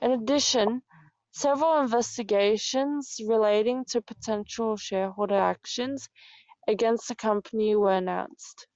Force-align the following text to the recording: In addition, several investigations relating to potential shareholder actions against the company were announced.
In 0.00 0.12
addition, 0.12 0.80
several 1.32 1.80
investigations 1.80 3.18
relating 3.26 3.84
to 3.86 4.00
potential 4.00 4.76
shareholder 4.76 5.40
actions 5.40 6.08
against 6.68 7.08
the 7.08 7.16
company 7.16 7.74
were 7.74 7.94
announced. 7.94 8.68